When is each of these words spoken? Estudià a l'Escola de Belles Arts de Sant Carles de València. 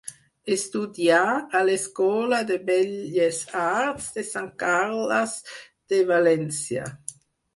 Estudià 0.53 1.19
a 1.59 1.59
l'Escola 1.65 2.39
de 2.53 2.57
Belles 2.69 3.41
Arts 3.65 4.07
de 4.15 4.25
Sant 4.31 4.49
Carles 4.63 5.35
de 5.95 6.03
València. 6.15 6.91